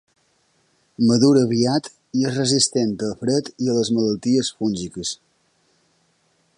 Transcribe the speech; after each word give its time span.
Madura 1.09 1.43
aviat 1.49 1.89
i 2.21 2.25
és 2.29 2.39
resistent 2.41 2.97
al 3.09 3.13
fred 3.21 3.53
i 3.67 3.71
a 3.75 3.79
les 3.81 3.93
malalties 3.99 4.53
fúngiques. 4.57 5.17